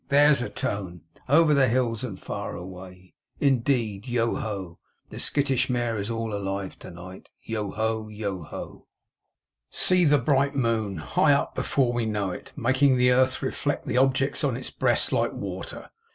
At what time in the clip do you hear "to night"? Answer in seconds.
6.79-7.29